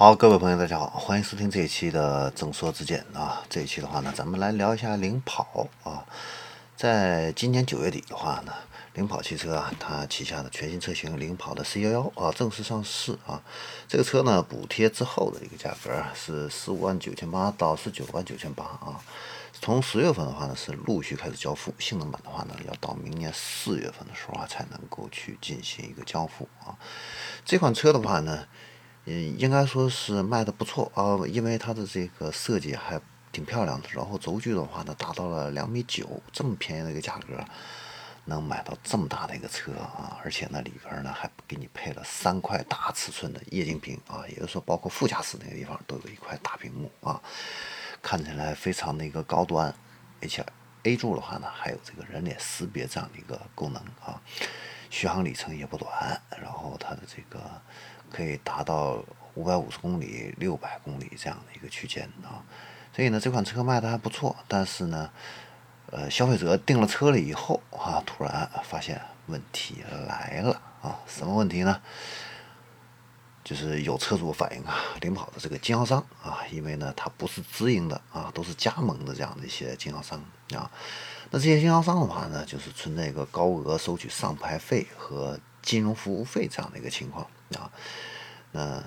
[0.00, 3.44] 好，各位朋友，大家好，欢迎收听这一期的正说之见啊。
[3.50, 6.02] 这一期的话呢，咱们来聊一下领跑啊。
[6.74, 8.54] 在今年九月底的话呢，
[8.94, 13.42] 领跑汽车啊，它旗下的全新车型领跑的 C11 啊正式上市啊。
[13.86, 18.98] 这个车呢，补贴之后的一个价格是十五万九千八到十九万九千八啊。
[19.52, 26.72] 从十月份的话呢，是陆续开始交付，性能版的话呢，要到明年四月份的时候啊，才能够去进行一个交付啊。
[27.44, 28.46] 这款车的话呢。
[29.06, 33.00] 嗯应该说是卖的不错啊，因为它的这个设计还
[33.32, 33.88] 挺漂亮的。
[33.92, 37.44] 然后轴距的话呢，达到了两米九，这么便宜的一个价格，
[38.26, 40.18] 能买到这么大的一个车啊！
[40.22, 47.20] 而且呢，里边呢还给你配了三块大尺寸的液晶屏啊，也就是说，包括副驾驶那个地方都有一块大屏幕啊，
[48.02, 49.74] 看起来非常的一个高端。
[50.22, 50.44] 而且
[50.82, 54.20] A 柱的话呢，还有这个人脸识别这样的一个功能啊，
[54.90, 56.20] 续航里程也不短。
[56.42, 57.40] 然后它的这个。
[58.12, 59.00] 可以达到
[59.34, 62.42] 五百五十公里、六百公里这样的一个区间啊，
[62.92, 64.34] 所以呢，这款车卖的还不错。
[64.48, 65.08] 但是呢，
[65.92, 71.80] 呃，消费者订了车了以后啊，突然发现问题来了啊，什么问题呢？
[73.50, 80.70] 就是有车主反映啊，领跑的这个经销商啊，因为呢，它不是直营的啊，都是加盟的这样的一些经销商啊。
[81.32, 87.26] 那这些经销商的话呢，就是存在一个高额收取上牌费和金融服务费这样的一个情况。
[87.56, 87.68] 啊，
[88.52, 88.80] 那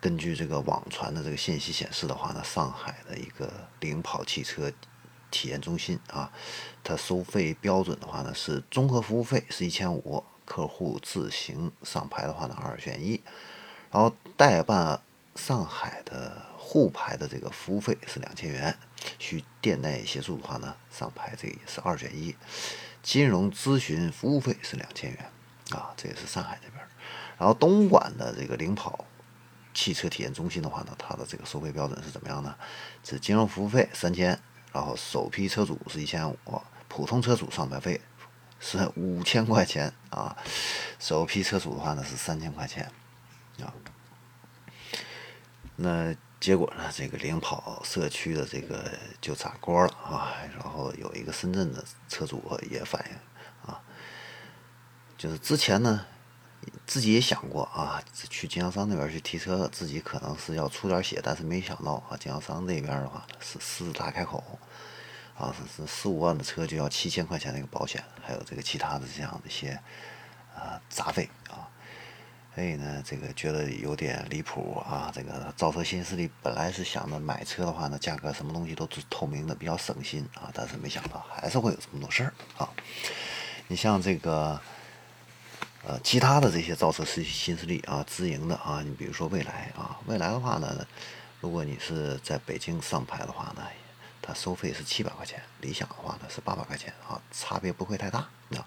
[0.00, 3.48] 根据这个网传的这个信息显示的话呢，上海的一个
[3.78, 4.72] 领跑汽车
[5.30, 6.32] 体验中心啊，
[6.82, 13.22] 它收费标准的话呢是综合服务费是一千五，客户自行上牌的话呢二选一，
[13.90, 15.00] 然后代办
[15.34, 18.76] 上海的沪牌的这个服务费是两千元，
[19.18, 22.36] 需店内协助的话呢上牌这个也是二选一，
[23.02, 25.30] 金融咨询服务费是两千元
[25.70, 26.84] 啊，这也是上海这边。
[27.38, 29.04] 然后东莞的这个领跑
[29.72, 32.54] 汽车体验中心的话呢，它的这个收费标准是怎么样呢？
[33.04, 34.38] 是金融服务费三千，
[34.72, 36.36] 然后首批车主是一千五，
[36.88, 38.00] 普通车主上牌费
[38.58, 40.36] 是五千块钱啊，
[40.98, 42.90] 首批车主的话呢是三千块钱
[43.62, 43.72] 啊。
[45.76, 53.80] 那结果呢，这个领跑社区的这个就炸锅了啊，然后有一个深圳的车主也反映啊，
[55.16, 56.06] 就是之前呢。
[56.86, 64.42] 自己也想过啊，去经销商那边去提车，自己可能是要出点血，但是没想到啊，经销商那边的话是狮子大开口，
[65.38, 69.80] 啊，是是四五万的车就要七千块钱的一个保险，还有这个其他的这样的一些
[70.54, 71.70] 啊杂费啊，
[72.58, 75.12] 所以呢，这个觉得有点离谱啊。
[75.14, 82.68] 这个造车新势力本来是想着买车的话呢，价格什么东西都是透明的，比较省心啊，但是没想到还是会有这么多事儿啊。
[83.68, 84.60] 你像这个。
[85.86, 90.84] 呃，其他的这些造车新新势力啊，直营的啊，你比如说蔚来啊，蔚来的话呢，
[91.40, 93.62] 如果你是在北京上牌的话呢，
[94.20, 98.66] 它收费是七百块钱，理想的话呢是八百块钱啊，差别不会太大啊。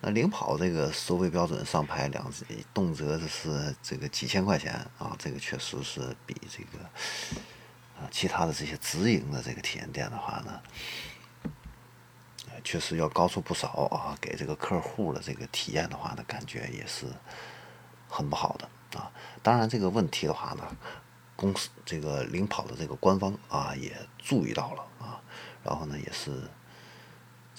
[0.00, 2.30] 那领跑这个收费标准上牌两
[2.72, 6.84] 动辄是这个几千块钱啊，这个确实是比这个
[7.98, 10.60] 啊其他的这些直营的这个体验店的话呢。
[12.64, 17.06] 确实要高出不少啊，给这个客户的这个体验的话呢，感觉也是
[18.08, 19.10] 很不好的啊。
[19.44, 20.76] 当然这个问题的话呢，
[21.36, 25.20] 公司这个领跑的这个官方啊也注意到了啊，
[25.62, 26.32] 然后呢也是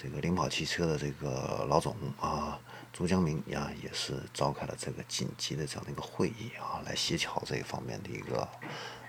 [0.01, 2.57] 这个领跑汽车的这个老总啊
[2.93, 8.47] 朱江明呀也是召开了这个紧急的这样的一个会议啊，来协调这一方面的一个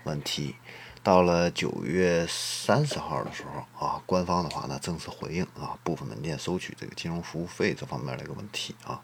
[0.03, 0.55] 问题。
[1.01, 9.01] 到了九月三十号的时候啊，官方的话呢正式回应啊，部分门店收取这个金融服务费这方面的一个问题啊，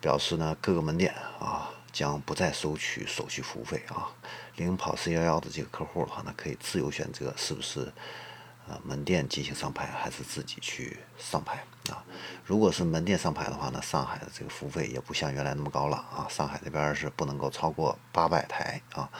[0.00, 4.08] 表示呢各个门店啊将不再收取手续服务费啊。
[4.54, 7.92] 领跑 C 幺幺的这个客户的话呢，可以自由选择是不是
[8.70, 12.04] 呃门店进行上牌，还是自己去上牌啊。
[12.44, 16.26] 如果是门店上牌的话呢，上海的这个服务费也不像原来那么高了啊。
[16.30, 19.10] 上海这边是不能够超过八百台啊。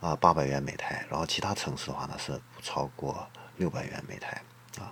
[0.00, 4.42] 啊，八百元每台，然后其他城市的话呢是不超过六百元每台
[4.78, 4.90] 啊。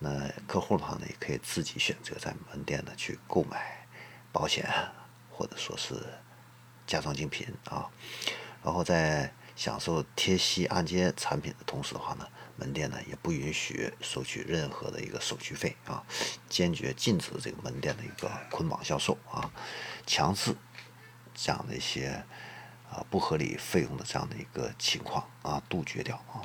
[0.00, 3.86] 那客户的话呢也可以自己选择在门店呢去购买
[4.32, 4.68] 保险
[5.30, 5.94] 或者说是
[6.84, 7.88] 家装精品啊。
[8.64, 12.26] 然后在享受贴息按揭产品的同时的话呢，
[12.60, 16.04] 门店呢也不允许收取任何的一个手续费啊，
[16.48, 19.50] 坚决禁止这个门店的一个捆绑销售啊，
[20.06, 20.54] 强制
[21.34, 22.22] 这样的一些。
[22.92, 26.42] 啊，不合理费用的这样的一个情况啊，杜绝掉啊，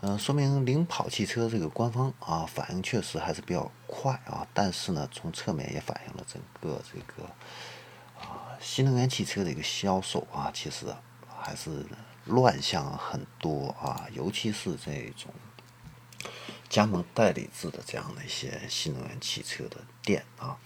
[0.00, 7.28] 嗯，说明领跑汽车这个官方啊反应确实还是比较快啊，但是呢，从侧面也反映了整个这个
[8.20, 10.86] 啊新能源汽车的一个销售啊，其实
[11.40, 11.86] 还是
[12.26, 15.32] 乱象很多啊，尤其是这种
[16.68, 20.56] 加盟代理制的这样的一些新能源汽车的店啊，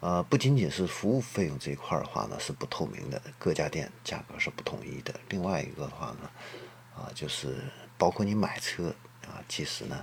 [0.00, 5.12] 呃，不仅仅是服务费用这一块的话呢是不透明的，各家店价格是不统一的。
[5.28, 6.30] 另外一个的话呢，
[6.96, 7.58] 啊，就是
[7.98, 8.94] 包括你买车
[9.26, 10.02] 啊，其实呢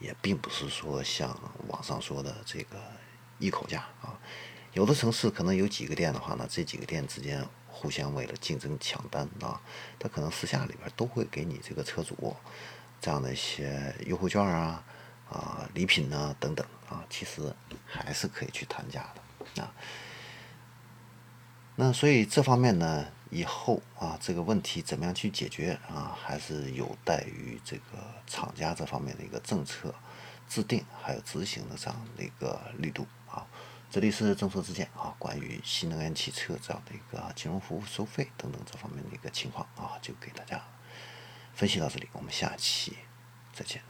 [0.00, 1.38] 也并不是说像
[1.68, 2.78] 网上说的这个
[3.38, 4.18] 一口价啊。
[4.72, 7.46] 有的城市可能有几个店的话呢，这几个店之间
[7.78, 9.60] 互相为了竞争抢单啊，
[9.98, 12.34] 他可能私下里边都会给你这个车主
[13.02, 14.82] 这样的一些优惠券啊、
[15.28, 19.70] 啊礼品啊等等啊，其实还是可以去谈价的啊。
[21.76, 27.82] 那所以这方面呢，以后啊这个问题怎么样去解决啊，还是有待于这个
[28.26, 29.94] 厂家这方面的一个政策
[30.48, 33.06] 制定还有执行的这样的一个力度。
[33.96, 40.62] 这里是正说之见啊，关于新能源汽车这样的一个金融服务收费等等这方面的一个情况啊，就给大家
[41.54, 42.94] 分析到这里，我们下期
[43.54, 43.80] 再见。